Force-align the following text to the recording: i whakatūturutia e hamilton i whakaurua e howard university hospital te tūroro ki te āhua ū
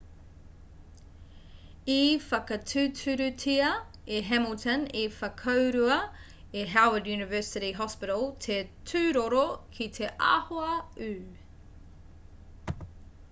i 1.95 1.97
whakatūturutia 2.29 3.67
e 4.19 4.21
hamilton 4.29 4.87
i 5.01 5.03
whakaurua 5.17 5.97
e 6.61 6.63
howard 6.73 7.09
university 7.17 7.69
hospital 7.83 8.25
te 8.47 8.57
tūroro 8.93 9.43
ki 9.77 9.89
te 9.99 10.09
āhua 10.31 10.73
ū 11.09 11.13